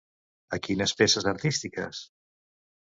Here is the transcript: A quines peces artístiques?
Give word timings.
A 0.57 0.59
quines 0.69 0.95
peces 1.03 1.29
artístiques? 1.35 2.05